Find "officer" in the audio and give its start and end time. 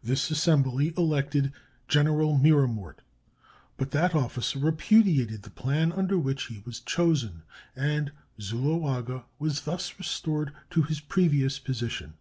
4.14-4.60